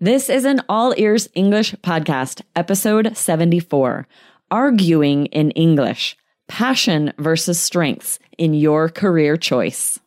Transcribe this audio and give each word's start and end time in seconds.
This 0.00 0.30
is 0.30 0.44
an 0.44 0.60
All 0.68 0.94
Ears 0.96 1.28
English 1.34 1.74
podcast, 1.82 2.42
episode 2.54 3.16
74 3.16 4.06
Arguing 4.48 5.26
in 5.26 5.50
English 5.50 6.16
Passion 6.46 7.12
versus 7.18 7.58
Strengths 7.58 8.20
in 8.38 8.54
Your 8.54 8.88
Career 8.90 9.36
Choice. 9.36 9.98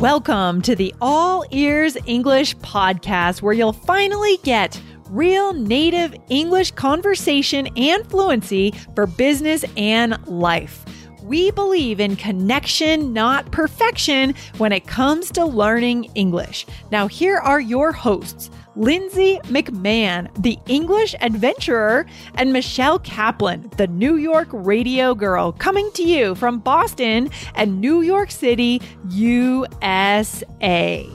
Welcome 0.00 0.62
to 0.62 0.74
the 0.74 0.94
All 1.02 1.44
Ears 1.50 1.98
English 2.06 2.56
podcast, 2.56 3.42
where 3.42 3.52
you'll 3.52 3.74
finally 3.74 4.38
get 4.42 4.80
real 5.10 5.52
native 5.52 6.14
English 6.30 6.70
conversation 6.70 7.68
and 7.76 8.06
fluency 8.06 8.72
for 8.94 9.06
business 9.06 9.66
and 9.76 10.16
life. 10.26 10.82
We 11.26 11.50
believe 11.50 11.98
in 11.98 12.14
connection, 12.14 13.12
not 13.12 13.50
perfection, 13.50 14.36
when 14.58 14.70
it 14.70 14.86
comes 14.86 15.32
to 15.32 15.44
learning 15.44 16.04
English. 16.14 16.66
Now, 16.92 17.08
here 17.08 17.38
are 17.38 17.58
your 17.58 17.90
hosts. 17.90 18.48
Lindsay 18.76 19.40
McMahon, 19.46 20.32
the 20.40 20.56
English 20.68 21.16
adventurer, 21.20 22.06
and 22.36 22.52
Michelle 22.52 23.00
Kaplan, 23.00 23.72
the 23.76 23.88
New 23.88 24.14
York 24.14 24.46
radio 24.52 25.16
girl, 25.16 25.50
coming 25.50 25.90
to 25.94 26.04
you 26.04 26.36
from 26.36 26.60
Boston 26.60 27.30
and 27.56 27.80
New 27.80 28.02
York 28.02 28.30
City, 28.30 28.80
USA. 29.08 31.08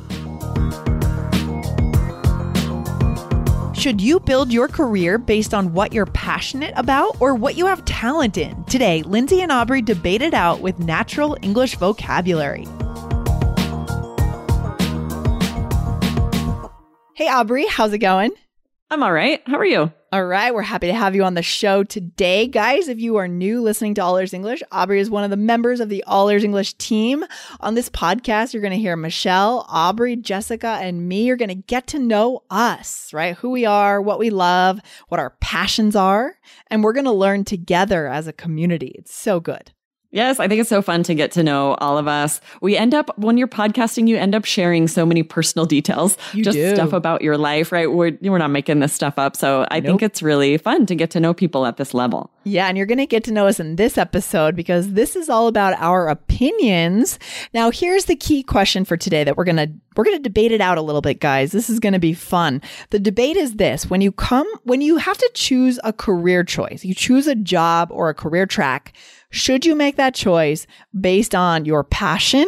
Should 3.81 3.99
you 3.99 4.19
build 4.19 4.53
your 4.53 4.67
career 4.67 5.17
based 5.17 5.55
on 5.55 5.73
what 5.73 5.91
you're 5.91 6.05
passionate 6.05 6.71
about 6.77 7.19
or 7.19 7.33
what 7.33 7.57
you 7.57 7.65
have 7.65 7.83
talent 7.83 8.37
in? 8.37 8.63
Today, 8.65 9.01
Lindsay 9.01 9.41
and 9.41 9.51
Aubrey 9.51 9.81
debate 9.81 10.21
it 10.21 10.35
out 10.35 10.61
with 10.61 10.77
natural 10.77 11.35
English 11.41 11.77
vocabulary. 11.77 12.67
Hey, 17.15 17.27
Aubrey, 17.27 17.65
how's 17.65 17.91
it 17.91 17.97
going? 17.97 18.29
I'm 18.91 19.01
all 19.01 19.11
right. 19.11 19.41
How 19.47 19.57
are 19.57 19.65
you? 19.65 19.91
All 20.13 20.25
right, 20.25 20.53
we're 20.53 20.61
happy 20.61 20.87
to 20.87 20.93
have 20.93 21.15
you 21.15 21.23
on 21.23 21.35
the 21.35 21.41
show 21.41 21.85
today. 21.85 22.45
Guys, 22.45 22.89
if 22.89 22.99
you 22.99 23.15
are 23.15 23.29
new 23.29 23.61
listening 23.61 23.93
to 23.93 24.03
All 24.03 24.17
Ears 24.17 24.33
English, 24.33 24.61
Aubrey 24.69 24.99
is 24.99 25.09
one 25.09 25.23
of 25.23 25.29
the 25.29 25.37
members 25.37 25.79
of 25.79 25.87
the 25.87 26.03
All 26.03 26.27
Ears 26.27 26.43
English 26.43 26.73
team. 26.73 27.23
On 27.61 27.75
this 27.75 27.89
podcast, 27.89 28.51
you're 28.51 28.61
going 28.61 28.73
to 28.73 28.77
hear 28.77 28.97
Michelle, 28.97 29.65
Aubrey, 29.69 30.17
Jessica, 30.17 30.79
and 30.81 31.07
me. 31.07 31.23
You're 31.23 31.37
going 31.37 31.47
to 31.47 31.55
get 31.55 31.87
to 31.87 31.97
know 31.97 32.43
us, 32.49 33.13
right? 33.13 33.37
Who 33.37 33.51
we 33.51 33.63
are, 33.63 34.01
what 34.01 34.19
we 34.19 34.31
love, 34.31 34.81
what 35.07 35.21
our 35.21 35.29
passions 35.39 35.95
are, 35.95 36.35
and 36.67 36.83
we're 36.83 36.91
going 36.91 37.05
to 37.05 37.11
learn 37.13 37.45
together 37.45 38.09
as 38.09 38.27
a 38.27 38.33
community. 38.33 38.93
It's 38.95 39.15
so 39.15 39.39
good. 39.39 39.71
Yes, 40.11 40.39
I 40.39 40.47
think 40.47 40.59
it's 40.59 40.69
so 40.69 40.81
fun 40.81 41.03
to 41.03 41.15
get 41.15 41.31
to 41.33 41.43
know 41.43 41.75
all 41.75 41.97
of 41.97 42.07
us. 42.07 42.41
We 42.61 42.75
end 42.75 42.93
up, 42.93 43.17
when 43.17 43.37
you're 43.37 43.47
podcasting, 43.47 44.07
you 44.09 44.17
end 44.17 44.35
up 44.35 44.43
sharing 44.43 44.87
so 44.89 45.05
many 45.05 45.23
personal 45.23 45.65
details, 45.65 46.17
You 46.33 46.43
just 46.43 46.55
do. 46.57 46.75
stuff 46.75 46.91
about 46.91 47.21
your 47.21 47.37
life, 47.37 47.71
right? 47.71 47.89
We're, 47.91 48.17
we're 48.21 48.37
not 48.37 48.51
making 48.51 48.79
this 48.79 48.91
stuff 48.93 49.17
up. 49.17 49.37
So 49.37 49.65
I 49.71 49.79
think 49.79 50.01
it's 50.03 50.21
really 50.21 50.57
fun 50.57 50.85
to 50.87 50.95
get 50.95 51.11
to 51.11 51.19
know 51.21 51.33
people 51.33 51.65
at 51.65 51.77
this 51.77 51.93
level. 51.93 52.29
Yeah, 52.43 52.67
and 52.67 52.75
you're 52.75 52.87
going 52.87 52.97
to 52.97 53.05
get 53.05 53.23
to 53.25 53.31
know 53.31 53.47
us 53.47 53.59
in 53.59 53.75
this 53.75 53.97
episode 53.97 54.55
because 54.55 54.93
this 54.93 55.15
is 55.15 55.29
all 55.29 55.47
about 55.47 55.75
our 55.79 56.09
opinions. 56.09 57.19
Now, 57.53 57.69
here's 57.71 58.05
the 58.05 58.15
key 58.15 58.43
question 58.43 58.83
for 58.83 58.97
today 58.97 59.23
that 59.23 59.37
we're 59.37 59.43
going 59.45 59.57
to 59.57 59.71
we're 59.95 60.05
going 60.05 60.17
to 60.17 60.23
debate 60.23 60.51
it 60.53 60.61
out 60.61 60.77
a 60.77 60.81
little 60.81 61.01
bit, 61.01 61.19
guys. 61.19 61.51
This 61.51 61.69
is 61.69 61.79
going 61.79 61.93
to 61.93 61.99
be 61.99 62.13
fun. 62.13 62.61
The 62.91 62.99
debate 62.99 63.35
is 63.37 63.55
this, 63.55 63.89
when 63.89 64.01
you 64.01 64.11
come 64.11 64.47
when 64.63 64.81
you 64.81 64.97
have 64.97 65.17
to 65.17 65.31
choose 65.33 65.79
a 65.83 65.93
career 65.93 66.43
choice, 66.43 66.83
you 66.83 66.95
choose 66.95 67.27
a 67.27 67.35
job 67.35 67.89
or 67.91 68.09
a 68.09 68.13
career 68.13 68.45
track, 68.45 68.93
should 69.31 69.65
you 69.65 69.75
make 69.75 69.95
that 69.95 70.13
choice 70.13 70.67
based 70.99 71.33
on 71.33 71.65
your 71.65 71.83
passion 71.83 72.45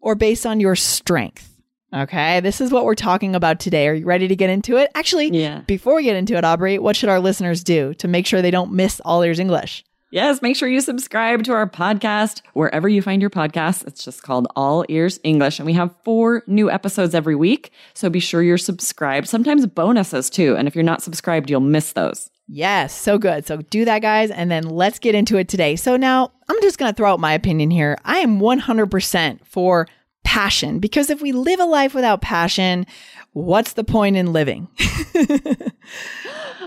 or 0.00 0.14
based 0.14 0.46
on 0.46 0.60
your 0.60 0.74
strength? 0.76 1.52
Okay, 1.94 2.40
this 2.40 2.60
is 2.60 2.72
what 2.72 2.84
we're 2.84 2.94
talking 2.94 3.34
about 3.34 3.60
today. 3.60 3.86
Are 3.88 3.94
you 3.94 4.06
ready 4.06 4.26
to 4.28 4.36
get 4.36 4.50
into 4.50 4.76
it? 4.76 4.90
Actually, 4.94 5.28
Yeah. 5.28 5.60
before 5.66 5.94
we 5.96 6.02
get 6.04 6.16
into 6.16 6.34
it, 6.36 6.44
Aubrey, 6.44 6.78
what 6.78 6.96
should 6.96 7.08
our 7.08 7.20
listeners 7.20 7.62
do 7.62 7.94
to 7.94 8.08
make 8.08 8.26
sure 8.26 8.42
they 8.42 8.50
don't 8.50 8.72
miss 8.72 9.00
All 9.04 9.22
Ears 9.22 9.38
English? 9.38 9.84
Yes, 10.12 10.40
make 10.40 10.56
sure 10.56 10.68
you 10.68 10.80
subscribe 10.80 11.42
to 11.44 11.52
our 11.52 11.68
podcast 11.68 12.42
wherever 12.54 12.88
you 12.88 13.02
find 13.02 13.20
your 13.20 13.30
podcasts. 13.30 13.86
It's 13.86 14.04
just 14.04 14.22
called 14.22 14.46
All 14.54 14.84
Ears 14.88 15.18
English. 15.24 15.58
And 15.58 15.66
we 15.66 15.72
have 15.74 15.94
four 16.04 16.42
new 16.46 16.70
episodes 16.70 17.14
every 17.14 17.34
week. 17.34 17.70
So 17.92 18.08
be 18.08 18.20
sure 18.20 18.42
you're 18.42 18.56
subscribed, 18.56 19.28
sometimes 19.28 19.66
bonuses 19.66 20.30
too. 20.30 20.54
And 20.56 20.68
if 20.68 20.74
you're 20.74 20.84
not 20.84 21.02
subscribed, 21.02 21.50
you'll 21.50 21.60
miss 21.60 21.92
those. 21.92 22.30
Yes, 22.48 22.94
so 22.94 23.18
good. 23.18 23.46
So 23.46 23.56
do 23.58 23.84
that, 23.84 24.02
guys, 24.02 24.30
and 24.30 24.50
then 24.50 24.64
let's 24.64 24.98
get 25.00 25.14
into 25.16 25.36
it 25.36 25.48
today. 25.48 25.74
So 25.76 25.96
now 25.96 26.30
I'm 26.48 26.60
just 26.62 26.78
going 26.78 26.92
to 26.92 26.96
throw 26.96 27.12
out 27.12 27.18
my 27.20 27.32
opinion 27.32 27.70
here. 27.70 27.98
I 28.04 28.18
am 28.18 28.38
100% 28.40 29.44
for 29.44 29.88
passion 30.22 30.78
because 30.78 31.10
if 31.10 31.20
we 31.20 31.32
live 31.32 31.58
a 31.60 31.64
life 31.64 31.92
without 31.94 32.20
passion, 32.22 32.86
what's 33.32 33.72
the 33.72 33.84
point 33.84 34.16
in 34.16 34.32
living? 34.32 34.68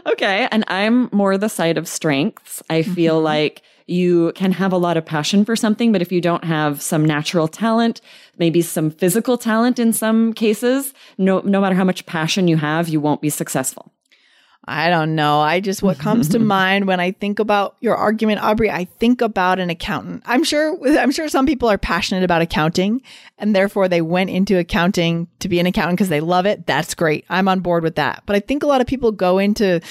Okay. 0.05 0.47
And 0.51 0.63
I'm 0.69 1.09
more 1.11 1.37
the 1.37 1.49
side 1.49 1.77
of 1.77 1.87
strengths. 1.87 2.63
I 2.69 2.83
feel 2.83 3.17
Mm-hmm. 3.17 3.25
like 3.25 3.61
you 3.85 4.31
can 4.33 4.53
have 4.53 4.71
a 4.71 4.77
lot 4.77 4.95
of 4.97 5.05
passion 5.05 5.43
for 5.43 5.55
something, 5.57 5.91
but 5.91 6.01
if 6.01 6.09
you 6.11 6.21
don't 6.21 6.45
have 6.45 6.81
some 6.81 7.03
natural 7.03 7.47
talent, 7.49 7.99
maybe 8.37 8.61
some 8.61 8.91
physical 8.91 9.37
talent 9.37 9.77
in 9.77 9.91
some 9.91 10.31
cases, 10.33 10.93
no, 11.17 11.39
no 11.41 11.59
matter 11.59 11.75
how 11.75 11.83
much 11.83 12.05
passion 12.05 12.47
you 12.47 12.55
have, 12.55 12.87
you 12.87 13.01
won't 13.01 13.21
be 13.21 13.29
successful. 13.29 13.91
I 14.69 14.89
don't 14.89 15.15
know. 15.15 15.39
I 15.39 15.59
just, 15.59 15.81
what 15.81 15.97
comes 15.97 16.29
to 16.29 16.39
mind 16.39 16.87
when 16.87 16.99
I 16.99 17.11
think 17.11 17.39
about 17.39 17.75
your 17.79 17.95
argument, 17.95 18.41
Aubrey, 18.41 18.69
I 18.69 18.85
think 18.85 19.21
about 19.21 19.59
an 19.59 19.69
accountant. 19.69 20.23
I'm 20.25 20.43
sure, 20.43 20.77
I'm 20.97 21.11
sure 21.11 21.27
some 21.27 21.45
people 21.45 21.69
are 21.69 21.77
passionate 21.77 22.23
about 22.23 22.41
accounting 22.41 23.01
and 23.37 23.55
therefore 23.55 23.87
they 23.87 24.01
went 24.01 24.29
into 24.29 24.57
accounting 24.57 25.27
to 25.39 25.49
be 25.49 25.59
an 25.59 25.65
accountant 25.65 25.97
because 25.97 26.09
they 26.09 26.21
love 26.21 26.45
it. 26.45 26.65
That's 26.67 26.93
great. 26.93 27.25
I'm 27.29 27.47
on 27.47 27.61
board 27.61 27.83
with 27.83 27.95
that. 27.95 28.23
But 28.25 28.35
I 28.35 28.39
think 28.39 28.63
a 28.63 28.67
lot 28.67 28.81
of 28.81 28.87
people 28.87 29.11
go 29.11 29.39
into 29.39 29.81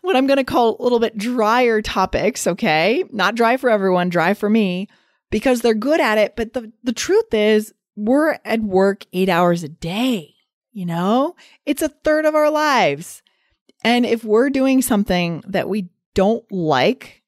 what 0.00 0.16
I'm 0.16 0.26
going 0.26 0.38
to 0.38 0.44
call 0.44 0.76
a 0.78 0.82
little 0.82 0.98
bit 1.00 1.16
drier 1.16 1.80
topics. 1.80 2.46
Okay. 2.46 3.04
Not 3.10 3.34
dry 3.34 3.56
for 3.56 3.70
everyone, 3.70 4.08
dry 4.08 4.34
for 4.34 4.50
me 4.50 4.88
because 5.30 5.60
they're 5.60 5.74
good 5.74 6.00
at 6.00 6.18
it. 6.18 6.34
But 6.36 6.52
the, 6.52 6.72
the 6.82 6.92
truth 6.92 7.32
is 7.32 7.72
we're 7.96 8.38
at 8.44 8.60
work 8.60 9.06
eight 9.12 9.28
hours 9.28 9.62
a 9.62 9.68
day. 9.68 10.34
You 10.72 10.86
know, 10.86 11.36
it's 11.66 11.82
a 11.82 11.88
third 11.88 12.24
of 12.24 12.34
our 12.34 12.50
lives. 12.50 13.22
And 13.84 14.06
if 14.06 14.24
we're 14.24 14.50
doing 14.50 14.82
something 14.82 15.42
that 15.46 15.68
we 15.68 15.88
don't 16.14 16.50
like, 16.50 17.22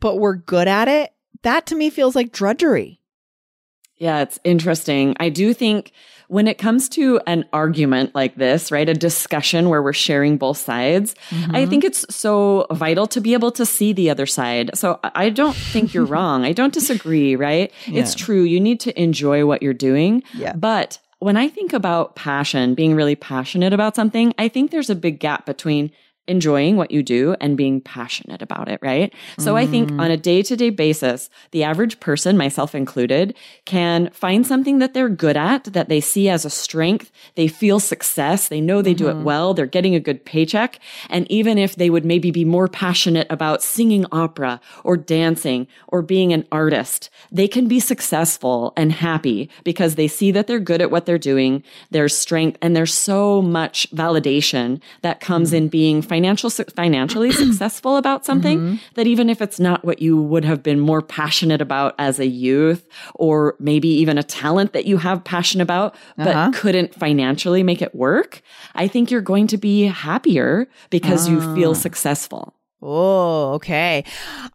but 0.00 0.16
we're 0.16 0.36
good 0.36 0.68
at 0.68 0.88
it, 0.88 1.12
that 1.42 1.66
to 1.66 1.74
me 1.74 1.90
feels 1.90 2.14
like 2.14 2.32
drudgery. 2.32 3.00
Yeah, 3.98 4.20
it's 4.20 4.38
interesting. 4.44 5.16
I 5.18 5.30
do 5.30 5.54
think 5.54 5.92
when 6.28 6.48
it 6.48 6.58
comes 6.58 6.88
to 6.90 7.20
an 7.26 7.44
argument 7.52 8.14
like 8.14 8.34
this, 8.34 8.70
right, 8.70 8.88
a 8.88 8.94
discussion 8.94 9.68
where 9.68 9.82
we're 9.82 9.92
sharing 9.92 10.36
both 10.36 10.58
sides, 10.58 11.14
I 11.30 11.34
mm-hmm. 11.34 11.70
think 11.70 11.84
it's 11.84 12.04
so 12.14 12.66
vital 12.70 13.06
to 13.08 13.20
be 13.20 13.32
able 13.32 13.52
to 13.52 13.64
see 13.64 13.92
the 13.92 14.10
other 14.10 14.26
side. 14.26 14.70
So 14.74 15.00
I 15.02 15.30
don't 15.30 15.56
think 15.56 15.94
you're 15.94 16.04
wrong. 16.14 16.44
I 16.44 16.52
don't 16.52 16.74
disagree, 16.74 17.36
right? 17.36 17.72
It's 17.86 18.14
true. 18.14 18.42
You 18.42 18.60
need 18.60 18.80
to 18.80 19.00
enjoy 19.00 19.46
what 19.46 19.62
you're 19.62 19.72
doing. 19.72 20.22
Yeah. 20.34 20.54
But 20.54 20.98
when 21.18 21.36
I 21.36 21.48
think 21.48 21.72
about 21.72 22.14
passion, 22.14 22.74
being 22.74 22.94
really 22.94 23.16
passionate 23.16 23.72
about 23.72 23.96
something, 23.96 24.34
I 24.38 24.48
think 24.48 24.70
there's 24.70 24.90
a 24.90 24.94
big 24.94 25.18
gap 25.18 25.46
between 25.46 25.90
enjoying 26.28 26.76
what 26.76 26.90
you 26.90 27.02
do 27.02 27.36
and 27.40 27.56
being 27.56 27.80
passionate 27.80 28.42
about 28.42 28.68
it, 28.68 28.80
right? 28.82 29.12
So 29.38 29.56
I 29.56 29.66
think 29.66 29.90
mm. 29.90 30.00
on 30.00 30.10
a 30.10 30.16
day 30.16 30.42
to 30.42 30.56
day 30.56 30.70
basis, 30.70 31.30
the 31.52 31.64
average 31.64 32.00
person, 32.00 32.36
myself 32.36 32.74
included, 32.74 33.36
can 33.64 34.10
find 34.10 34.46
something 34.46 34.78
that 34.78 34.94
they're 34.94 35.08
good 35.08 35.36
at, 35.36 35.64
that 35.64 35.88
they 35.88 36.00
see 36.00 36.28
as 36.28 36.44
a 36.44 36.50
strength. 36.50 37.10
They 37.34 37.48
feel 37.48 37.80
success. 37.80 38.48
They 38.48 38.60
know 38.60 38.82
they 38.82 38.94
do 38.94 39.08
it 39.08 39.14
mm-hmm. 39.14 39.24
well. 39.24 39.54
They're 39.54 39.66
getting 39.66 39.94
a 39.94 40.00
good 40.00 40.24
paycheck. 40.24 40.80
And 41.10 41.30
even 41.30 41.58
if 41.58 41.76
they 41.76 41.90
would 41.90 42.04
maybe 42.04 42.30
be 42.30 42.44
more 42.44 42.68
passionate 42.68 43.26
about 43.30 43.62
singing 43.62 44.06
opera 44.12 44.60
or 44.84 44.96
dancing 44.96 45.66
or 45.88 46.02
being 46.02 46.32
an 46.32 46.46
artist, 46.50 47.10
they 47.30 47.48
can 47.48 47.68
be 47.68 47.80
successful 47.80 48.72
and 48.76 48.92
happy 48.92 49.48
because 49.64 49.94
they 49.94 50.08
see 50.08 50.30
that 50.32 50.46
they're 50.46 50.58
good 50.58 50.80
at 50.80 50.90
what 50.90 51.06
they're 51.06 51.18
doing. 51.18 51.62
There's 51.90 52.16
strength 52.16 52.58
and 52.62 52.74
there's 52.74 52.94
so 52.94 53.42
much 53.42 53.90
validation 53.92 54.80
that 55.02 55.20
comes 55.20 55.52
mm. 55.52 55.56
in 55.56 55.68
being 55.68 56.02
financial, 56.16 56.50
financially 56.50 57.30
successful 57.44 57.96
about 57.96 58.24
something 58.24 58.78
that 58.94 59.06
even 59.06 59.28
if 59.28 59.38
it's 59.42 59.60
not 59.60 59.84
what 59.84 59.98
you 60.00 60.16
would 60.30 60.44
have 60.44 60.62
been 60.62 60.80
more 60.80 61.02
passionate 61.02 61.60
about 61.60 61.94
as 61.98 62.18
a 62.18 62.26
youth 62.26 62.82
or 63.14 63.54
maybe 63.60 63.88
even 64.02 64.16
a 64.18 64.22
talent 64.22 64.72
that 64.72 64.84
you 64.86 64.96
have 64.98 65.22
passion 65.24 65.60
about, 65.60 65.94
but 66.16 66.28
Uh-huh. 66.36 66.50
couldn't 66.54 66.94
financially 66.94 67.62
make 67.62 67.82
it 67.82 67.94
work, 67.94 68.40
I 68.74 68.88
think 68.88 69.10
you're 69.10 69.20
going 69.34 69.46
to 69.48 69.58
be 69.58 69.82
happier 70.08 70.66
because 70.90 71.28
you 71.28 71.40
feel 71.54 71.74
successful. 71.74 72.54
Oh, 72.82 73.54
okay. 73.54 74.04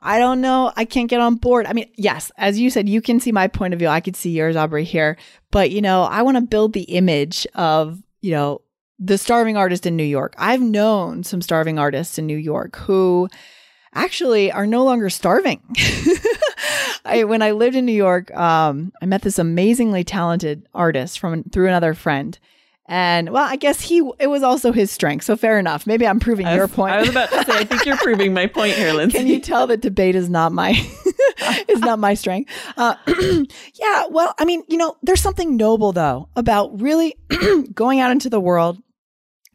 I 0.01 0.19
don't 0.19 0.41
know. 0.41 0.71
I 0.75 0.85
can't 0.85 1.09
get 1.09 1.19
on 1.21 1.35
board. 1.35 1.65
I 1.65 1.73
mean, 1.73 1.89
yes, 1.97 2.31
as 2.37 2.59
you 2.59 2.69
said, 2.69 2.87
you 2.87 3.01
can 3.01 3.19
see 3.19 3.31
my 3.31 3.47
point 3.47 3.73
of 3.73 3.79
view. 3.79 3.87
I 3.89 3.99
could 3.99 4.15
see 4.15 4.29
yours, 4.31 4.55
Aubrey, 4.55 4.83
here. 4.85 5.17
But, 5.51 5.71
you 5.71 5.81
know, 5.81 6.03
I 6.03 6.21
want 6.21 6.37
to 6.37 6.41
build 6.41 6.73
the 6.73 6.83
image 6.83 7.45
of, 7.55 8.01
you 8.21 8.31
know, 8.31 8.61
the 9.03 9.17
starving 9.17 9.57
artist 9.57 9.87
in 9.87 9.95
New 9.97 10.03
York. 10.03 10.35
I've 10.37 10.61
known 10.61 11.23
some 11.23 11.41
starving 11.41 11.79
artists 11.79 12.19
in 12.19 12.27
New 12.27 12.37
York 12.37 12.75
who 12.77 13.27
actually 13.95 14.51
are 14.51 14.67
no 14.67 14.83
longer 14.83 15.09
starving. 15.09 15.59
I, 17.03 17.23
when 17.23 17.41
I 17.41 17.51
lived 17.51 17.75
in 17.75 17.85
New 17.85 17.91
York, 17.93 18.33
um, 18.37 18.93
I 19.01 19.07
met 19.07 19.23
this 19.23 19.39
amazingly 19.39 20.03
talented 20.03 20.67
artist 20.73 21.17
from 21.17 21.43
through 21.45 21.67
another 21.67 21.95
friend, 21.95 22.37
And 22.85 23.31
well, 23.31 23.47
I 23.49 23.55
guess 23.55 23.81
he 23.81 24.07
it 24.19 24.27
was 24.27 24.43
also 24.43 24.71
his 24.71 24.91
strength. 24.91 25.25
So 25.25 25.35
fair 25.35 25.57
enough. 25.57 25.87
Maybe 25.87 26.05
I'm 26.05 26.19
proving 26.19 26.45
your 26.47 26.67
point. 26.67 26.93
I 26.93 26.99
was 26.99 27.09
about 27.09 27.31
to 27.31 27.43
say, 27.43 27.57
I 27.57 27.63
think 27.63 27.85
you're 27.85 27.97
proving 27.97 28.33
my 28.35 28.45
point 28.45 28.75
here, 28.75 28.93
Lindsay. 28.93 29.17
Can 29.17 29.27
you 29.27 29.39
tell 29.39 29.65
that 29.67 29.81
debate 29.81 30.13
is 30.15 30.29
not 30.29 30.51
my 30.51 30.71
is 31.67 31.79
not 31.79 31.97
my 31.97 32.13
strength? 32.13 32.51
Uh, 32.77 32.95
yeah. 33.73 34.05
Well, 34.11 34.35
I 34.37 34.45
mean, 34.45 34.63
you 34.67 34.77
know, 34.77 34.95
there's 35.01 35.21
something 35.21 35.57
noble 35.57 35.91
though 35.91 36.29
about 36.35 36.79
really 36.79 37.15
going 37.73 37.99
out 37.99 38.11
into 38.11 38.29
the 38.29 38.39
world, 38.39 38.77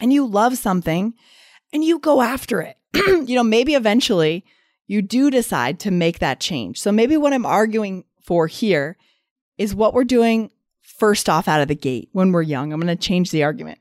and 0.00 0.12
you 0.12 0.26
love 0.26 0.58
something, 0.58 1.14
and 1.72 1.84
you 1.84 1.98
go 1.98 2.22
after 2.22 2.60
it. 2.60 2.76
you 2.94 3.34
know, 3.34 3.44
maybe 3.44 3.74
eventually 3.74 4.44
you 4.86 5.02
do 5.02 5.30
decide 5.30 5.80
to 5.80 5.90
make 5.90 6.18
that 6.20 6.40
change. 6.40 6.80
So 6.80 6.92
maybe 6.92 7.16
what 7.16 7.32
I'm 7.32 7.46
arguing 7.46 8.04
for 8.22 8.46
here 8.46 8.96
is 9.58 9.74
what 9.74 9.94
we're 9.94 10.04
doing 10.04 10.50
first 10.80 11.28
off 11.28 11.48
out 11.48 11.60
of 11.60 11.68
the 11.68 11.74
gate 11.74 12.08
when 12.12 12.32
we're 12.32 12.42
young. 12.42 12.72
I'm 12.72 12.80
going 12.80 12.96
to 12.96 13.02
change 13.02 13.30
the 13.30 13.42
argument. 13.42 13.78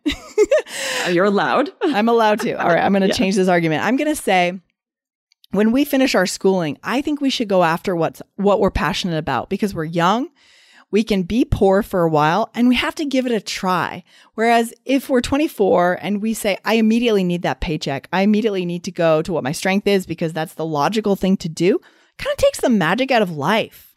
Oh, 1.06 1.10
you're 1.10 1.26
allowed. 1.26 1.70
I'm 1.82 2.10
allowed 2.10 2.42
to. 2.42 2.54
All 2.54 2.68
right. 2.68 2.84
I'm 2.84 2.92
going 2.92 3.02
to 3.04 3.08
yeah. 3.08 3.14
change 3.14 3.36
this 3.36 3.48
argument. 3.48 3.84
I'm 3.84 3.96
going 3.96 4.14
to 4.14 4.22
say 4.22 4.60
when 5.52 5.72
we 5.72 5.86
finish 5.86 6.16
our 6.16 6.26
schooling, 6.26 6.78
I 6.84 7.02
think 7.02 7.22
we 7.22 7.30
should 7.30 7.48
go 7.48 7.64
after 7.64 7.96
what's 7.96 8.22
what 8.36 8.60
we're 8.60 8.72
passionate 8.72 9.18
about 9.18 9.50
because 9.50 9.74
we're 9.74 9.86
young. 9.86 10.30
We 10.96 11.04
can 11.04 11.24
be 11.24 11.44
poor 11.44 11.84
for 11.84 12.04
a 12.04 12.10
while 12.10 12.50
and 12.56 12.70
we 12.70 12.76
have 12.76 12.96
to 12.96 13.04
give 13.04 13.26
it 13.26 13.34
a 13.34 13.42
try. 13.42 14.06
Whereas 14.36 14.74
if 14.86 15.10
we're 15.10 15.20
24 15.20 16.00
and 16.02 16.22
we 16.22 16.34
say, 16.34 16.58
I 16.64 16.76
immediately 16.76 17.26
need 17.26 17.42
that 17.42 17.60
paycheck, 17.60 18.08
I 18.14 18.22
immediately 18.22 18.64
need 18.64 18.86
to 18.86 18.94
go 18.94 19.22
to 19.22 19.34
what 19.34 19.44
my 19.44 19.52
strength 19.52 19.88
is 19.88 20.06
because 20.06 20.32
that's 20.32 20.54
the 20.54 20.66
logical 20.66 21.18
thing 21.18 21.36
to 21.36 21.50
do, 21.50 21.80
kind 22.18 22.32
of 22.32 22.38
takes 22.38 22.62
the 22.62 22.70
magic 22.70 23.12
out 23.12 23.22
of 23.22 23.30
life. 23.30 23.95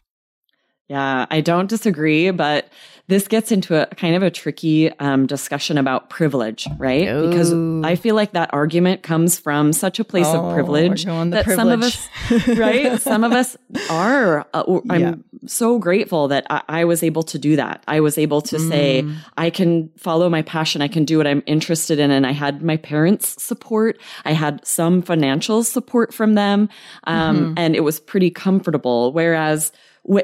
Yeah, 0.89 1.27
I 1.29 1.41
don't 1.41 1.69
disagree, 1.69 2.31
but 2.31 2.69
this 3.09 3.27
gets 3.27 3.51
into 3.51 3.75
a 3.75 3.87
kind 3.95 4.15
of 4.15 4.21
a 4.21 4.29
tricky 4.29 4.91
um, 4.99 5.25
discussion 5.25 5.79
about 5.79 6.11
privilege, 6.11 6.67
right? 6.77 7.05
Because 7.05 7.51
I 7.83 7.95
feel 7.95 8.13
like 8.13 8.33
that 8.33 8.53
argument 8.53 9.01
comes 9.01 9.39
from 9.39 9.73
such 9.73 9.99
a 9.99 10.03
place 10.03 10.27
oh, 10.27 10.45
of 10.45 10.53
privilege 10.53 11.05
that 11.05 11.43
privilege. 11.43 11.55
some 11.55 11.71
of 11.71 11.81
us, 11.81 12.07
right? 12.59 13.01
some 13.01 13.23
of 13.23 13.31
us 13.31 13.57
are. 13.89 14.47
Uh, 14.53 14.79
I'm 14.91 15.01
yeah. 15.01 15.15
so 15.47 15.79
grateful 15.79 16.27
that 16.27 16.45
I, 16.51 16.61
I, 16.69 16.85
was 16.85 17.01
able 17.01 17.23
to 17.23 17.39
do 17.39 17.55
that. 17.55 17.83
I 17.87 17.99
was 17.99 18.19
able 18.19 18.41
to 18.41 18.57
mm. 18.57 18.69
say, 18.69 19.05
I 19.37 19.49
can 19.49 19.89
follow 19.97 20.29
my 20.29 20.43
passion. 20.43 20.83
I 20.83 20.87
can 20.87 21.03
do 21.03 21.17
what 21.17 21.25
I'm 21.25 21.41
interested 21.47 21.97
in. 21.97 22.11
And 22.11 22.27
I 22.27 22.31
had 22.31 22.61
my 22.61 22.77
parents' 22.77 23.41
support. 23.41 23.99
I 24.23 24.33
had 24.33 24.65
some 24.65 25.01
financial 25.01 25.63
support 25.63 26.13
from 26.13 26.35
them. 26.35 26.69
Um, 27.05 27.37
mm-hmm. 27.37 27.53
And 27.57 27.75
it 27.75 27.81
was 27.81 27.99
pretty 27.99 28.29
comfortable. 28.29 29.13
Whereas, 29.13 29.71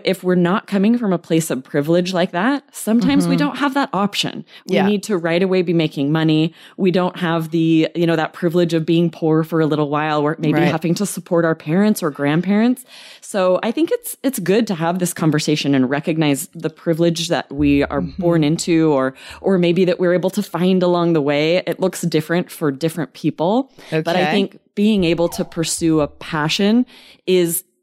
if 0.03 0.23
we're 0.23 0.35
not 0.35 0.67
coming 0.67 0.97
from 0.97 1.13
a 1.13 1.17
place 1.17 1.49
of 1.49 1.63
privilege 1.63 2.13
like 2.13 2.31
that, 2.31 2.63
sometimes 2.73 3.23
mm-hmm. 3.23 3.31
we 3.31 3.37
don't 3.37 3.57
have 3.57 3.73
that 3.73 3.89
option. 3.93 4.45
We 4.67 4.75
yeah. 4.75 4.85
need 4.85 5.03
to 5.03 5.17
right 5.17 5.41
away 5.41 5.61
be 5.61 5.73
making 5.73 6.11
money. 6.11 6.53
We 6.77 6.91
don't 6.91 7.17
have 7.17 7.51
the, 7.51 7.89
you 7.93 8.07
know, 8.07 8.15
that 8.15 8.33
privilege 8.33 8.73
of 8.73 8.85
being 8.85 9.09
poor 9.09 9.43
for 9.43 9.59
a 9.59 9.65
little 9.65 9.89
while 9.89 10.21
or 10.21 10.35
maybe 10.39 10.59
right. 10.59 10.71
having 10.71 10.95
to 10.95 11.05
support 11.05 11.45
our 11.45 11.55
parents 11.55 12.01
or 12.01 12.09
grandparents. 12.09 12.85
So 13.21 13.59
I 13.63 13.71
think 13.71 13.91
it's 13.91 14.17
it's 14.23 14.39
good 14.39 14.65
to 14.67 14.75
have 14.75 14.99
this 14.99 15.13
conversation 15.13 15.75
and 15.75 15.89
recognize 15.89 16.47
the 16.53 16.69
privilege 16.69 17.27
that 17.27 17.51
we 17.51 17.83
are 17.83 18.01
mm-hmm. 18.01 18.21
born 18.21 18.43
into 18.43 18.91
or 18.91 19.13
or 19.41 19.57
maybe 19.57 19.85
that 19.85 19.99
we're 19.99 20.13
able 20.13 20.29
to 20.31 20.43
find 20.43 20.83
along 20.83 21.13
the 21.13 21.21
way. 21.21 21.57
It 21.67 21.79
looks 21.79 22.01
different 22.01 22.49
for 22.49 22.71
different 22.71 23.13
people. 23.13 23.71
Okay. 23.87 24.01
But 24.01 24.15
I 24.15 24.31
think 24.31 24.59
being 24.75 25.03
able 25.03 25.29
to 25.29 25.45
pursue 25.45 26.01
a 26.01 26.07
passion 26.07 26.85
is 27.25 27.63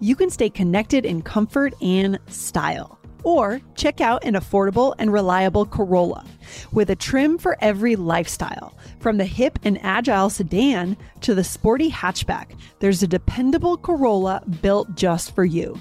you 0.00 0.16
can 0.16 0.30
stay 0.30 0.50
connected 0.50 1.04
in 1.04 1.22
comfort 1.22 1.74
and 1.82 2.18
style. 2.26 2.98
Or 3.24 3.60
check 3.74 4.00
out 4.00 4.24
an 4.24 4.34
affordable 4.34 4.94
and 4.98 5.12
reliable 5.12 5.66
Corolla 5.66 6.24
with 6.72 6.90
a 6.90 6.96
trim 6.96 7.36
for 7.36 7.56
every 7.60 7.96
lifestyle. 7.96 8.74
From 9.00 9.16
the 9.16 9.24
hip 9.24 9.58
and 9.64 9.78
agile 9.82 10.30
sedan 10.30 10.96
to 11.22 11.34
the 11.34 11.44
sporty 11.44 11.90
hatchback, 11.90 12.58
there's 12.78 13.02
a 13.02 13.08
dependable 13.08 13.76
Corolla 13.76 14.42
built 14.62 14.94
just 14.94 15.34
for 15.34 15.44
you. 15.44 15.78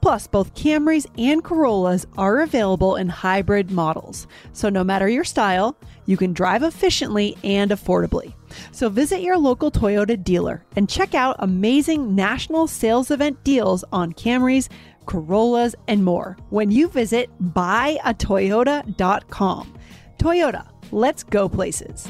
Plus, 0.00 0.26
both 0.26 0.54
Camrys 0.54 1.06
and 1.18 1.44
Corollas 1.44 2.06
are 2.16 2.40
available 2.40 2.96
in 2.96 3.08
hybrid 3.08 3.70
models. 3.70 4.26
So, 4.52 4.70
no 4.70 4.82
matter 4.82 5.08
your 5.08 5.24
style, 5.24 5.76
you 6.10 6.16
can 6.16 6.32
drive 6.32 6.64
efficiently 6.64 7.36
and 7.44 7.70
affordably. 7.70 8.34
So, 8.72 8.88
visit 8.88 9.20
your 9.20 9.38
local 9.38 9.70
Toyota 9.70 10.20
dealer 10.22 10.64
and 10.74 10.88
check 10.88 11.14
out 11.14 11.36
amazing 11.38 12.16
national 12.16 12.66
sales 12.66 13.12
event 13.12 13.44
deals 13.44 13.84
on 13.92 14.12
Camrys, 14.12 14.68
Corollas, 15.06 15.76
and 15.86 16.04
more 16.04 16.36
when 16.50 16.72
you 16.72 16.88
visit 16.88 17.30
buyatoyota.com. 17.40 19.78
Toyota, 20.18 20.66
let's 20.90 21.22
go 21.22 21.48
places. 21.48 22.08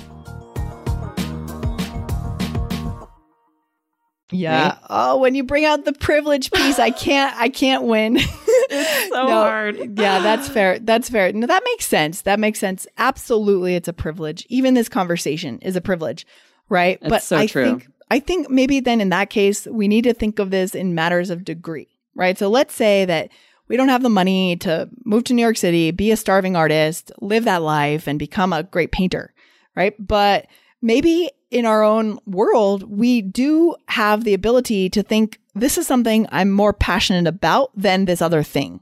Yeah. 4.30 4.68
Right? 4.68 4.78
Oh, 4.90 5.16
when 5.18 5.34
you 5.34 5.44
bring 5.44 5.64
out 5.64 5.84
the 5.84 5.92
privilege 5.92 6.50
piece, 6.50 6.78
I 6.78 6.90
can't 6.90 7.34
I 7.36 7.48
can't 7.48 7.84
win. 7.84 8.16
it's 8.18 9.08
so 9.08 9.26
no, 9.26 9.28
hard. 9.28 9.98
yeah, 9.98 10.20
that's 10.20 10.48
fair. 10.52 10.78
That's 10.78 11.08
fair. 11.08 11.32
No, 11.32 11.46
that 11.46 11.62
makes 11.64 11.86
sense. 11.86 12.22
That 12.22 12.40
makes 12.40 12.58
sense. 12.58 12.86
Absolutely 12.98 13.74
it's 13.74 13.88
a 13.88 13.92
privilege. 13.92 14.46
Even 14.48 14.74
this 14.74 14.88
conversation 14.88 15.58
is 15.60 15.76
a 15.76 15.80
privilege, 15.80 16.26
right? 16.68 16.98
It's 17.00 17.08
but 17.08 17.22
so 17.22 17.36
I 17.36 17.46
true. 17.46 17.64
think 17.64 17.88
I 18.10 18.20
think 18.20 18.50
maybe 18.50 18.80
then 18.80 19.00
in 19.00 19.10
that 19.10 19.30
case, 19.30 19.66
we 19.66 19.88
need 19.88 20.02
to 20.02 20.14
think 20.14 20.38
of 20.38 20.50
this 20.50 20.74
in 20.74 20.94
matters 20.94 21.30
of 21.30 21.44
degree, 21.44 21.88
right? 22.14 22.36
So 22.36 22.48
let's 22.48 22.74
say 22.74 23.04
that 23.04 23.30
we 23.68 23.76
don't 23.76 23.88
have 23.88 24.02
the 24.02 24.08
money 24.08 24.56
to 24.56 24.88
move 25.04 25.24
to 25.24 25.32
New 25.32 25.42
York 25.42 25.56
City, 25.56 25.92
be 25.92 26.10
a 26.10 26.16
starving 26.16 26.56
artist, 26.56 27.12
live 27.20 27.44
that 27.44 27.62
life 27.62 28.08
and 28.08 28.18
become 28.18 28.52
a 28.52 28.64
great 28.64 28.90
painter, 28.90 29.32
right? 29.76 29.94
But 29.96 30.46
maybe 30.82 31.30
in 31.50 31.66
our 31.66 31.82
own 31.82 32.18
world, 32.26 32.84
we 32.84 33.22
do 33.22 33.74
have 33.88 34.24
the 34.24 34.34
ability 34.34 34.88
to 34.90 35.02
think 35.02 35.40
this 35.54 35.76
is 35.76 35.86
something 35.86 36.26
I'm 36.30 36.50
more 36.50 36.72
passionate 36.72 37.26
about 37.26 37.70
than 37.74 38.04
this 38.04 38.22
other 38.22 38.42
thing. 38.42 38.80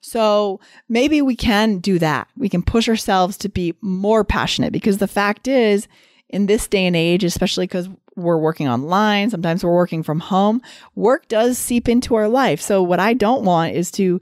So 0.00 0.60
maybe 0.88 1.22
we 1.22 1.36
can 1.36 1.78
do 1.78 1.98
that. 1.98 2.28
We 2.36 2.48
can 2.48 2.62
push 2.62 2.88
ourselves 2.88 3.38
to 3.38 3.48
be 3.48 3.74
more 3.80 4.24
passionate 4.24 4.72
because 4.72 4.98
the 4.98 5.08
fact 5.08 5.48
is, 5.48 5.88
in 6.28 6.46
this 6.46 6.66
day 6.66 6.86
and 6.86 6.96
age, 6.96 7.22
especially 7.22 7.66
because 7.66 7.88
we're 8.16 8.38
working 8.38 8.68
online, 8.68 9.30
sometimes 9.30 9.64
we're 9.64 9.74
working 9.74 10.02
from 10.02 10.20
home, 10.20 10.60
work 10.94 11.28
does 11.28 11.58
seep 11.58 11.88
into 11.88 12.16
our 12.16 12.28
life. 12.28 12.60
So 12.60 12.82
what 12.82 13.00
I 13.00 13.14
don't 13.14 13.44
want 13.44 13.74
is 13.74 13.90
to 13.92 14.20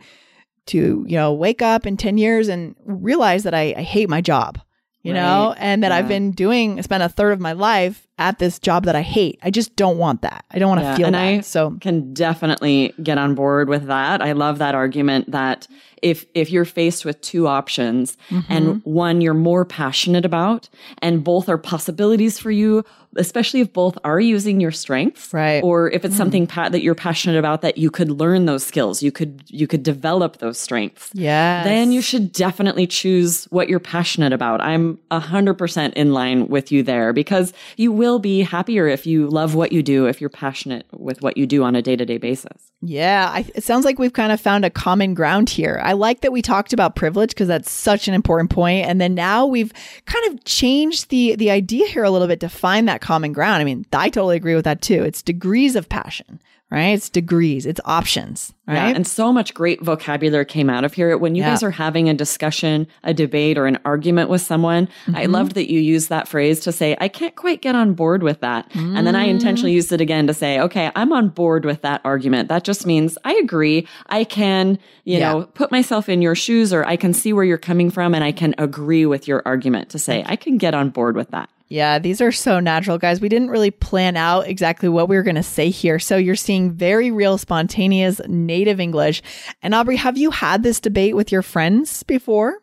to 0.64 1.04
you 1.08 1.16
know 1.16 1.32
wake 1.32 1.60
up 1.60 1.86
in 1.86 1.96
10 1.96 2.18
years 2.18 2.46
and 2.46 2.76
realize 2.84 3.42
that 3.42 3.54
I, 3.54 3.74
I 3.76 3.82
hate 3.82 4.08
my 4.08 4.20
job 4.20 4.60
you 5.02 5.12
right. 5.12 5.20
know, 5.20 5.54
and 5.58 5.82
that 5.82 5.90
yeah. 5.90 5.96
I've 5.96 6.08
been 6.08 6.32
doing, 6.32 6.80
spent 6.82 7.02
a 7.02 7.08
third 7.08 7.32
of 7.32 7.40
my 7.40 7.52
life 7.52 8.06
at 8.18 8.38
this 8.38 8.58
job 8.58 8.84
that 8.84 8.94
I 8.94 9.02
hate. 9.02 9.38
I 9.42 9.50
just 9.50 9.74
don't 9.76 9.98
want 9.98 10.22
that. 10.22 10.44
I 10.50 10.58
don't 10.58 10.68
want 10.68 10.80
to 10.80 10.84
yeah, 10.84 10.96
feel 10.96 11.06
and 11.06 11.14
that. 11.14 11.20
I 11.20 11.40
so 11.40 11.76
can 11.80 12.12
definitely 12.12 12.94
get 13.02 13.18
on 13.18 13.34
board 13.34 13.68
with 13.68 13.86
that. 13.86 14.22
I 14.22 14.32
love 14.32 14.58
that 14.58 14.74
argument 14.74 15.30
that 15.30 15.66
if 16.02 16.26
if 16.34 16.50
you're 16.50 16.64
faced 16.64 17.04
with 17.04 17.20
two 17.20 17.46
options 17.46 18.18
mm-hmm. 18.28 18.52
and 18.52 18.84
one 18.84 19.20
you're 19.20 19.32
more 19.32 19.64
passionate 19.64 20.24
about 20.24 20.68
and 20.98 21.24
both 21.24 21.48
are 21.48 21.58
possibilities 21.58 22.38
for 22.38 22.50
you 22.50 22.84
especially 23.16 23.60
if 23.60 23.72
both 23.72 23.98
are 24.04 24.20
using 24.20 24.60
your 24.60 24.70
strengths 24.70 25.32
right 25.32 25.62
or 25.62 25.90
if 25.90 26.04
it's 26.04 26.14
mm. 26.14 26.18
something 26.18 26.46
pa- 26.46 26.68
that 26.68 26.82
you're 26.82 26.94
passionate 26.94 27.38
about 27.38 27.62
that 27.62 27.78
you 27.78 27.90
could 27.90 28.10
learn 28.10 28.46
those 28.46 28.64
skills 28.64 29.02
you 29.02 29.12
could 29.12 29.42
you 29.46 29.66
could 29.66 29.82
develop 29.82 30.38
those 30.38 30.58
strengths 30.58 31.10
yeah 31.14 31.62
then 31.62 31.92
you 31.92 32.02
should 32.02 32.32
definitely 32.32 32.86
choose 32.86 33.44
what 33.46 33.68
you're 33.68 33.80
passionate 33.80 34.32
about 34.32 34.60
i'm 34.60 34.98
100% 35.10 35.92
in 35.92 36.12
line 36.12 36.48
with 36.48 36.72
you 36.72 36.82
there 36.82 37.12
because 37.12 37.52
you 37.76 37.92
will 37.92 38.11
be 38.18 38.42
happier 38.42 38.86
if 38.86 39.06
you 39.06 39.28
love 39.28 39.54
what 39.54 39.72
you 39.72 39.82
do 39.82 40.06
if 40.06 40.20
you're 40.20 40.30
passionate 40.30 40.86
with 40.92 41.22
what 41.22 41.36
you 41.36 41.46
do 41.46 41.62
on 41.62 41.76
a 41.76 41.82
day-to-day 41.82 42.18
basis 42.18 42.72
yeah 42.80 43.30
I, 43.32 43.44
it 43.54 43.64
sounds 43.64 43.84
like 43.84 43.98
we've 43.98 44.12
kind 44.12 44.32
of 44.32 44.40
found 44.40 44.64
a 44.64 44.70
common 44.70 45.14
ground 45.14 45.50
here 45.50 45.80
i 45.84 45.92
like 45.92 46.20
that 46.20 46.32
we 46.32 46.42
talked 46.42 46.72
about 46.72 46.96
privilege 46.96 47.30
because 47.30 47.48
that's 47.48 47.70
such 47.70 48.08
an 48.08 48.14
important 48.14 48.50
point 48.50 48.86
and 48.86 49.00
then 49.00 49.14
now 49.14 49.46
we've 49.46 49.72
kind 50.06 50.32
of 50.32 50.44
changed 50.44 51.10
the 51.10 51.36
the 51.36 51.50
idea 51.50 51.86
here 51.86 52.04
a 52.04 52.10
little 52.10 52.28
bit 52.28 52.40
to 52.40 52.48
find 52.48 52.88
that 52.88 53.00
common 53.00 53.32
ground. 53.32 53.60
I 53.60 53.64
mean, 53.64 53.86
I 53.92 54.08
totally 54.08 54.36
agree 54.36 54.54
with 54.54 54.64
that 54.64 54.82
too. 54.82 55.02
It's 55.02 55.22
degrees 55.22 55.76
of 55.76 55.88
passion, 55.88 56.40
right? 56.72 56.94
It's 56.94 57.08
degrees, 57.10 57.66
it's 57.66 57.80
options, 57.84 58.52
right? 58.66 58.88
Yeah, 58.88 58.94
and 58.96 59.06
so 59.06 59.32
much 59.32 59.52
great 59.54 59.82
vocabulary 59.82 60.46
came 60.46 60.70
out 60.70 60.84
of 60.84 60.94
here. 60.94 61.16
When 61.18 61.34
you 61.34 61.42
Yeah. 61.42 61.50
guys 61.50 61.62
are 61.62 61.70
having 61.70 62.08
a 62.08 62.14
discussion, 62.14 62.86
a 63.04 63.12
debate, 63.12 63.58
or 63.58 63.66
an 63.66 63.78
argument 63.84 64.30
with 64.30 64.40
someone, 64.40 64.88
I 65.08 65.10
Mm-hmm. 65.24 65.32
loved 65.32 65.54
that 65.54 65.70
you 65.70 65.78
used 65.80 66.08
that 66.08 66.26
phrase 66.28 66.60
to 66.60 66.72
say, 66.72 66.96
I 67.00 67.08
can't 67.08 67.36
quite 67.36 67.60
get 67.60 67.74
on 67.74 67.92
board 67.92 68.22
with 68.22 68.40
that. 68.40 68.66
And 68.74 69.06
then 69.06 69.14
I 69.14 69.26
Mm. 69.26 69.30
intentionally 69.30 69.74
used 69.74 69.92
it 69.92 70.00
again 70.00 70.26
to 70.26 70.34
say, 70.34 70.58
okay, 70.60 70.90
I'm 70.96 71.12
on 71.12 71.28
board 71.28 71.64
with 71.64 71.82
that 71.82 72.00
argument. 72.04 72.48
That 72.48 72.64
just 72.64 72.86
means 72.86 73.18
I 73.24 73.34
agree. 73.34 73.86
I 74.08 74.24
can, 74.24 74.78
you 75.04 75.18
Yeah. 75.18 75.32
know, 75.32 75.42
put 75.54 75.70
myself 75.70 76.08
in 76.08 76.22
your 76.22 76.34
shoes 76.34 76.72
or 76.72 76.84
I 76.86 76.96
can 76.96 77.12
see 77.12 77.32
where 77.34 77.44
you're 77.44 77.58
coming 77.58 77.90
from 77.90 78.14
and 78.14 78.24
I 78.24 78.32
can 78.32 78.54
agree 78.58 79.04
with 79.06 79.28
your 79.28 79.42
argument 79.44 79.90
to 79.90 79.98
say, 79.98 80.24
I 80.26 80.36
can 80.36 80.56
get 80.56 80.72
on 80.74 80.88
board 80.88 81.16
with 81.16 81.30
that. 81.32 81.50
Yeah, 81.72 81.98
these 81.98 82.20
are 82.20 82.32
so 82.32 82.60
natural, 82.60 82.98
guys. 82.98 83.22
We 83.22 83.30
didn't 83.30 83.48
really 83.48 83.70
plan 83.70 84.14
out 84.14 84.46
exactly 84.46 84.90
what 84.90 85.08
we 85.08 85.16
were 85.16 85.22
going 85.22 85.36
to 85.36 85.42
say 85.42 85.70
here. 85.70 85.98
So 85.98 86.18
you're 86.18 86.36
seeing 86.36 86.70
very 86.70 87.10
real, 87.10 87.38
spontaneous 87.38 88.20
native 88.28 88.78
English. 88.78 89.22
And 89.62 89.74
Aubrey, 89.74 89.96
have 89.96 90.18
you 90.18 90.30
had 90.30 90.64
this 90.64 90.80
debate 90.80 91.16
with 91.16 91.32
your 91.32 91.40
friends 91.40 92.02
before 92.02 92.58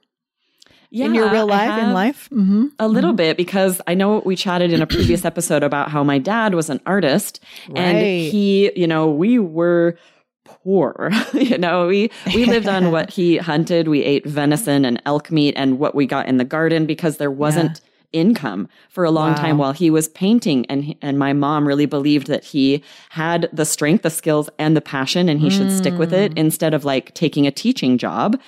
yeah, 0.92 1.08
in 1.08 1.16
your 1.16 1.32
real 1.32 1.48
life, 1.48 1.82
in 1.82 1.92
life? 1.92 2.30
Mm-hmm. 2.32 2.68
A 2.78 2.88
little 2.88 3.14
bit 3.14 3.36
because 3.36 3.82
I 3.88 3.96
know 3.96 4.20
we 4.28 4.36
chatted 4.36 4.72
in 4.72 4.80
a 4.80 4.86
previous 4.86 5.26
episode 5.26 5.64
about 5.64 5.90
how 5.90 6.04
my 6.04 6.20
dad 6.20 6.54
was 6.54 6.70
an 6.70 6.80
artist 6.86 7.44
and 7.76 7.98
he, 7.98 8.72
you 8.76 8.86
know, 8.86 9.10
we 9.10 9.40
were 9.40 9.98
poor. 10.44 11.10
you 11.34 11.58
know, 11.58 11.88
we 11.88 12.12
we 12.36 12.46
lived 12.46 12.68
on 12.68 12.92
what 12.92 13.10
he 13.10 13.38
hunted. 13.38 13.88
We 13.88 14.04
ate 14.04 14.28
venison 14.28 14.86
and 14.86 15.02
elk 15.08 15.32
meat 15.32 15.56
and 15.58 15.80
what 15.80 15.96
we 15.96 16.06
got 16.06 16.28
in 16.28 16.38
the 16.38 16.46
garden 16.46 16.86
because 16.86 17.18
there 17.18 17.32
wasn't 17.32 17.82
income 18.12 18.68
for 18.90 19.04
a 19.04 19.12
long 19.12 19.32
Wow. 19.32 19.38
time 19.38 19.58
while 19.58 19.72
he 19.72 19.90
was 19.90 20.08
painting 20.08 20.66
and 20.68 20.96
and 21.02 21.20
my 21.20 21.32
mom 21.34 21.68
really 21.68 21.86
believed 21.86 22.28
that 22.28 22.44
he 22.44 22.84
had 23.10 23.48
the 23.54 23.66
strength, 23.66 24.02
the 24.04 24.10
skills 24.10 24.50
and 24.58 24.76
the 24.76 24.82
passion 24.82 25.30
and 25.30 25.40
he 25.40 25.50
should 25.50 25.72
stick 25.72 25.98
with 26.00 26.12
it 26.14 26.32
Mm. 26.34 26.38
instead 26.40 26.74
of 26.74 26.84
like 26.86 27.14
taking 27.14 27.46
a 27.48 27.52
teaching 27.52 27.98
job. 27.98 28.40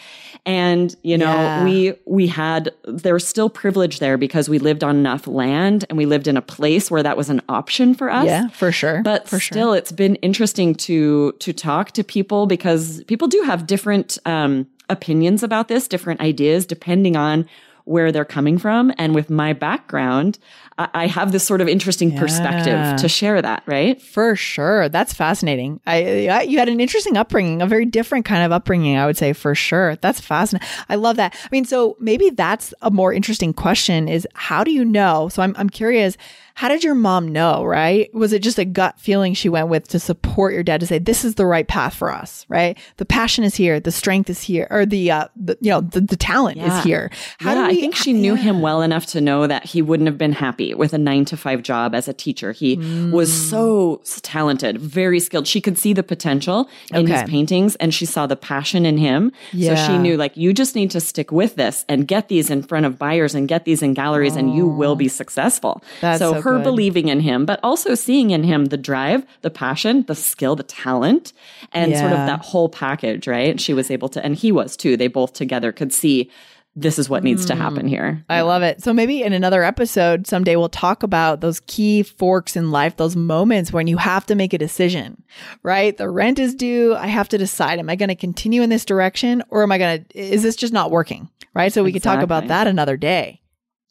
And 0.46 0.96
you 1.04 1.18
know, 1.18 1.32
Yeah. 1.32 1.64
we 1.64 1.94
we 2.06 2.28
had 2.28 2.72
there 2.86 3.14
was 3.14 3.28
still 3.28 3.50
privilege 3.50 4.00
there 4.00 4.18
because 4.18 4.50
we 4.50 4.58
lived 4.58 4.84
on 4.84 4.96
enough 4.96 5.28
land 5.28 5.86
and 5.90 5.98
we 5.98 6.06
lived 6.08 6.28
in 6.28 6.38
a 6.38 6.42
place 6.42 6.90
where 6.90 7.04
that 7.04 7.16
was 7.18 7.30
an 7.30 7.42
option 7.48 7.94
for 7.94 8.10
us. 8.10 8.26
Yeah, 8.26 8.48
for 8.50 8.72
sure. 8.72 9.02
But 9.04 9.30
for 9.30 9.40
still, 9.40 9.74
it's 9.74 9.92
been 9.92 10.16
interesting 10.16 10.74
to 10.88 11.34
to 11.34 11.54
talk 11.54 11.92
to 11.92 12.04
people 12.04 12.48
because 12.48 13.04
people 13.06 13.28
do 13.28 13.42
have 13.46 13.68
different 13.68 14.18
um, 14.26 14.66
opinions 14.90 15.44
about 15.44 15.68
this, 15.68 15.88
different 15.88 16.20
ideas, 16.22 16.66
depending 16.66 17.16
on 17.16 17.46
where 17.86 18.12
they're 18.12 18.26
coming 18.26 18.58
from. 18.58 18.94
And 18.98 19.14
with 19.16 19.30
my 19.30 19.54
background, 19.54 20.40
I, 20.78 20.90
I 20.94 21.08
have 21.08 21.32
this 21.32 21.44
sort 21.44 21.62
of 21.62 21.68
interesting 21.68 22.12
Yeah. 22.12 22.20
perspective 22.20 23.02
to 23.02 23.10
share 23.10 23.42
that. 23.42 23.64
Right? 23.66 24.02
For 24.02 24.36
sure. 24.36 24.90
That's 24.90 25.14
fascinating. 25.14 25.80
I, 25.88 26.28
I 26.28 26.42
you 26.44 26.58
had 26.60 26.70
an 26.70 26.80
interesting 26.80 27.18
upbringing, 27.18 27.62
a 27.62 27.68
very 27.68 27.86
different 27.86 28.26
kind 28.26 28.44
of 28.44 28.52
upbringing, 28.52 28.98
I 28.98 29.06
would 29.06 29.18
say 29.18 29.34
for 29.34 29.56
sure. 29.56 29.96
That's 29.98 30.20
fascinating. 30.20 30.68
I 30.90 30.96
love 30.96 31.16
that. 31.18 31.36
I 31.44 31.48
mean, 31.52 31.66
so 31.66 31.98
maybe 32.00 32.30
that's 32.30 32.74
a 32.82 32.92
more 32.92 33.14
interesting 33.14 33.54
question 33.54 34.08
is 34.08 34.28
how 34.34 34.64
do 34.64 34.72
you 34.72 34.86
know? 34.86 35.30
So 35.30 35.42
I'm 35.42 35.56
I'm 35.58 35.70
curious, 35.70 36.18
how 36.62 36.68
did 36.68 36.84
your 36.84 36.94
mom 36.94 37.28
know, 37.28 37.66
right? 37.66 38.14
Was 38.14 38.34
it 38.34 38.44
just 38.44 38.60
a 38.60 38.66
gut 38.66 39.00
feeling 39.00 39.34
she 39.34 39.50
went 39.50 39.68
with 39.70 39.88
to 39.88 40.00
support 40.00 40.54
your 40.54 40.62
dad 40.62 40.80
to 40.82 40.86
say 40.86 41.00
this 41.00 41.26
is 41.26 41.34
the 41.34 41.46
right 41.48 41.68
path 41.68 41.96
for 41.96 42.12
us, 42.12 42.46
right? 42.50 42.78
The 42.98 43.06
passion 43.06 43.44
is 43.44 43.56
here, 43.56 43.80
the 43.80 43.92
strength 43.92 44.30
is 44.30 44.44
here, 44.44 44.68
or 44.70 44.86
the 44.86 45.10
uh 45.10 45.28
the, 45.36 45.58
you 45.60 45.72
know, 45.72 45.82
the, 45.82 46.02
the 46.02 46.16
talent 46.16 46.58
Yeah. 46.58 46.78
is 46.78 46.84
here. 46.84 47.10
How 47.40 47.56
yeah, 47.56 47.68
we, 47.68 47.78
I 47.78 47.82
think 47.82 47.96
she 47.96 48.14
knew 48.14 48.36
him 48.36 48.62
well 48.62 48.84
enough 48.84 49.08
to 49.08 49.22
know 49.22 49.48
that 49.48 49.66
he 49.66 49.82
wouldn't 49.82 50.06
have 50.06 50.20
been 50.20 50.34
happy 50.34 50.76
with 50.76 50.94
a 50.94 51.00
nine 51.00 51.26
to 51.26 51.36
five 51.36 51.64
job 51.64 51.96
as 51.96 52.08
a 52.08 52.14
teacher. 52.14 52.52
He 52.52 52.76
was 53.12 53.32
Mm. 53.32 53.50
so 53.50 54.02
talented, 54.22 54.78
very 54.78 55.20
skilled. 55.20 55.48
She 55.48 55.62
could 55.62 55.80
see 55.80 55.94
the 55.94 56.04
potential 56.04 56.70
in 56.94 57.08
his 57.08 57.24
paintings 57.28 57.76
and 57.78 57.92
she 57.92 58.06
saw 58.06 58.28
the 58.28 58.36
passion 58.36 58.86
in 58.86 59.00
him. 59.00 59.32
So 59.52 59.74
she 59.88 59.98
knew 59.98 60.16
like, 60.16 60.38
you 60.38 60.54
just 60.54 60.76
need 60.76 60.92
to 60.92 61.00
stick 61.02 61.32
with 61.32 61.56
this 61.56 61.86
and 61.90 62.08
get 62.08 62.28
these 62.28 62.52
in 62.52 62.62
front 62.62 62.86
of 62.86 63.00
buyers 63.00 63.34
and 63.34 63.48
get 63.48 63.66
these 63.66 63.82
in 63.82 63.96
galleries 63.96 64.36
and 64.36 64.54
you 64.56 64.68
will 64.68 64.96
be 64.96 65.08
successful. 65.08 65.82
That's 66.02 66.20
so, 66.20 66.34
so 66.34 66.42
her 66.42 66.51
good. 66.58 66.64
believing 66.64 67.08
in 67.08 67.20
him, 67.20 67.46
but 67.46 67.60
also 67.64 67.96
seeing 67.96 68.32
in 68.32 68.44
him 68.44 68.66
the 68.66 68.78
drive, 68.78 69.26
the 69.42 69.50
passion, 69.50 70.04
the 70.08 70.16
skill, 70.16 70.56
the 70.56 70.64
talent, 70.64 71.34
and 71.72 71.96
sort 71.96 72.12
of 72.12 72.18
that 72.18 72.42
whole 72.42 72.70
package, 72.70 73.28
right? 73.28 73.60
She 73.60 73.74
was 73.74 73.92
able 73.92 74.10
to, 74.10 74.24
and 74.24 74.36
he 74.36 74.52
was 74.52 74.78
too. 74.78 74.98
They 74.98 75.08
both 75.08 75.34
together 75.34 75.72
could 75.72 75.94
see 75.94 76.30
this 76.76 76.98
is 76.98 77.10
what 77.10 77.24
needs 77.24 77.46
to 77.46 77.54
mm. 77.54 77.58
happen 77.58 77.86
here. 77.86 78.24
I 78.30 78.42
love 78.42 78.64
it. 78.64 78.82
So 78.82 78.94
maybe 78.94 79.24
in 79.24 79.34
another 79.34 79.62
episode 79.64 80.26
someday 80.26 80.56
we'll 80.56 80.70
talk 80.70 81.04
about 81.04 81.42
those 81.42 81.60
key 81.68 82.02
forks 82.04 82.56
in 82.56 82.72
life, 82.72 82.96
those 82.96 83.16
moments 83.16 83.74
when 83.74 83.88
you 83.88 83.98
have 83.98 84.26
to 84.28 84.36
make 84.36 84.54
a 84.54 84.58
decision, 84.58 85.22
right? 85.64 85.98
The 85.98 86.10
rent 86.10 86.40
is 86.40 86.56
due. 86.56 86.96
I 86.96 87.08
have 87.08 87.28
to 87.30 87.38
decide, 87.38 87.80
am 87.80 87.90
I 87.90 87.98
going 87.98 88.10
to 88.10 88.16
continue 88.16 88.62
in 88.62 88.70
this 88.70 88.86
direction 88.86 89.44
or 89.50 89.64
am 89.64 89.72
I 89.72 89.78
going 89.78 90.06
to, 90.06 90.18
is 90.18 90.44
this 90.44 90.56
just 90.56 90.72
not 90.72 90.92
working? 90.92 91.30
Right. 91.54 91.74
So 91.74 91.84
we 91.84 91.92
could 91.92 92.04
talk 92.04 92.22
about 92.22 92.48
that 92.48 92.68
another 92.68 92.96
day. 92.96 93.41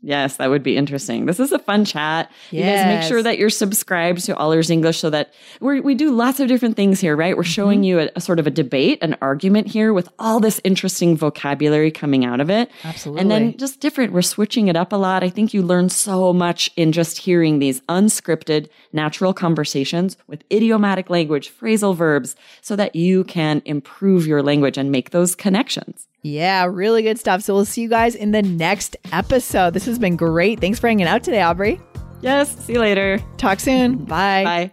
Yes, 0.02 0.37
that 0.37 0.49
would 0.49 0.62
be 0.62 0.76
interesting. 0.76 1.26
This 1.26 1.38
is 1.38 1.52
a 1.52 1.59
fun 1.59 1.85
chat. 1.85 2.30
You 2.50 2.62
guys 2.62 2.87
make 2.87 3.09
sure 3.09 3.23
that 3.23 3.38
you're 3.38 3.50
subscribed 3.50 4.25
to 4.25 4.37
All 4.37 4.52
Ears 4.52 4.71
English 4.71 4.99
so 4.99 5.11
that 5.11 5.35
we 5.61 5.80
we 5.80 5.95
do 5.95 6.11
lots 6.11 6.40
of 6.40 6.49
different 6.49 6.76
things 6.76 7.00
here, 7.00 7.14
right? 7.16 7.37
We're 7.37 7.45
showing 7.45 7.80
mm-hmm. 7.80 7.85
you 7.85 8.00
a, 8.00 8.11
a 8.16 8.21
sort 8.21 8.38
of 8.38 8.47
a 8.47 8.50
debate, 8.50 8.99
an 9.02 9.16
argument 9.21 9.66
here 9.66 9.92
with 9.92 10.09
all 10.19 10.40
this 10.40 10.61
interesting 10.64 11.16
vocabulary 11.16 11.90
coming 11.90 12.25
out 12.25 12.40
of 12.40 12.49
it. 12.49 12.71
Absolutely. 12.85 13.21
And 13.21 13.30
then 13.30 13.57
just 13.59 13.80
different. 13.80 14.12
We're 14.12 14.23
switching 14.23 14.69
it 14.69 14.76
up 14.76 14.92
a 14.92 14.97
lot. 14.97 15.23
I 15.23 15.28
think 15.28 15.52
you 15.52 15.62
learn 15.62 15.90
so 15.90 16.33
much 16.33 16.71
in 16.76 16.92
just 16.92 17.19
hearing 17.19 17.59
these 17.59 17.80
unscripted, 17.83 18.69
natural 18.92 19.35
conversations 19.35 20.16
with 20.26 20.45
idiomatic 20.50 21.11
language, 21.11 21.52
phrasal 21.52 21.95
verbs, 21.95 22.37
so 22.62 22.75
that 22.76 22.97
you 22.97 23.25
can 23.25 23.61
improve 23.66 24.26
your 24.26 24.42
language 24.42 24.78
and 24.78 24.90
make 24.90 25.11
those 25.11 25.35
connections. 25.35 26.07
Yeah, 26.23 26.67
really 26.67 27.03
good 27.03 27.19
stuff. 27.19 27.43
So 27.43 27.55
we'll 27.55 27.65
see 27.65 27.83
you 27.83 27.89
guys 27.89 28.15
in 28.15 28.33
the 28.33 28.43
next 28.43 28.97
episode. 29.12 29.75
This 29.75 29.87
has 29.87 29.99
been 29.99 30.17
great. 30.17 30.61
Thanks 30.61 30.79
for 30.79 30.89
hanging 30.89 31.07
out 31.07 31.23
today, 31.23 31.43
Aubrey. 31.43 31.81
Yes. 32.21 32.55
See 32.65 32.75
you 32.75 32.81
later. 32.81 33.19
Talk 33.39 33.61
soon. 33.61 34.05
Bye. 34.05 34.45
Bye. 34.45 34.73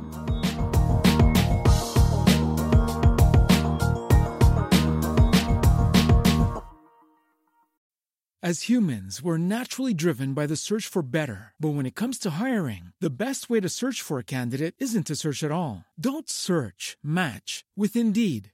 As 8.43 8.67
humans, 8.69 9.21
we're 9.21 9.37
naturally 9.37 9.93
driven 9.93 10.33
by 10.33 10.47
the 10.47 10.55
search 10.55 10.87
for 10.87 11.03
better. 11.03 11.53
But 11.59 11.75
when 11.75 11.85
it 11.85 11.93
comes 11.93 12.17
to 12.19 12.41
hiring, 12.41 12.89
the 12.99 13.15
best 13.15 13.51
way 13.51 13.59
to 13.61 13.69
search 13.69 14.01
for 14.01 14.17
a 14.17 14.31
candidate 14.35 14.73
isn't 14.79 15.05
to 15.05 15.15
search 15.15 15.43
at 15.43 15.51
all. 15.51 15.85
Don't 15.93 16.27
search, 16.27 16.97
match 17.03 17.63
with 17.77 17.95
Indeed. 17.95 18.51